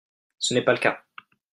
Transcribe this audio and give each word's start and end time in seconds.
Ce 0.39 0.55
n’est 0.55 0.63
pas 0.63 0.71
le 0.73 0.79
cas 0.79 1.03